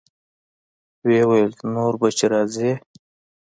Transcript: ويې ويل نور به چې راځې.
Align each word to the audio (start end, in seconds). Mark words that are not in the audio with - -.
ويې 1.05 1.21
ويل 1.29 1.51
نور 1.75 1.93
به 1.99 2.07
چې 2.17 2.25
راځې. 2.33 2.71